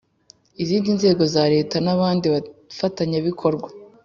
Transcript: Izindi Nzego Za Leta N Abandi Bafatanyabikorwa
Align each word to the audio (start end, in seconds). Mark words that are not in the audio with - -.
Izindi 0.63 0.89
Nzego 0.97 1.23
Za 1.33 1.43
Leta 1.53 1.75
N 1.85 1.87
Abandi 1.95 2.25
Bafatanyabikorwa 2.33 3.67